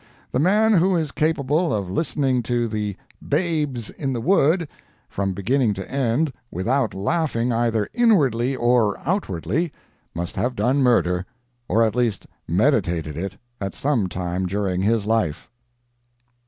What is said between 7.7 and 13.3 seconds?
inwardly or outwardly must have done murder, or at least meditated